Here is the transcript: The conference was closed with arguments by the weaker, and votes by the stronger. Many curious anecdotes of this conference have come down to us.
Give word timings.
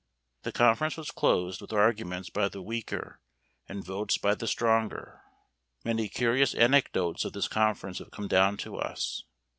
The 0.41 0.51
conference 0.51 0.97
was 0.97 1.11
closed 1.11 1.61
with 1.61 1.71
arguments 1.71 2.31
by 2.31 2.49
the 2.49 2.63
weaker, 2.63 3.21
and 3.69 3.85
votes 3.85 4.17
by 4.17 4.33
the 4.33 4.47
stronger. 4.47 5.21
Many 5.85 6.09
curious 6.09 6.55
anecdotes 6.55 7.23
of 7.23 7.33
this 7.33 7.47
conference 7.47 7.99
have 7.99 8.09
come 8.09 8.27
down 8.27 8.57
to 8.65 8.77
us. 8.77 9.23